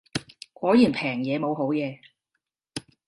[0.51, 1.99] 果然平嘢冇好嘢